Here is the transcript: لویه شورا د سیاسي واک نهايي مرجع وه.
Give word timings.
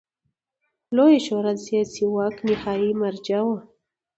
لویه 0.95 1.19
شورا 1.25 1.51
د 1.55 1.59
سیاسي 1.67 2.03
واک 2.13 2.35
نهايي 2.47 2.91
مرجع 3.01 3.39
وه. 3.47 3.57